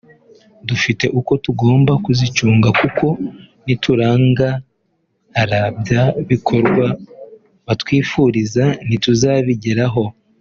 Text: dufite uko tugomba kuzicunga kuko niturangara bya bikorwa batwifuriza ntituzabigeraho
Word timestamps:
dufite 0.67 1.05
uko 1.19 1.33
tugomba 1.43 1.93
kuzicunga 2.05 2.69
kuko 2.79 3.05
niturangara 3.65 5.61
bya 5.79 6.03
bikorwa 6.29 6.85
batwifuriza 7.65 8.63
ntituzabigeraho 8.87 10.03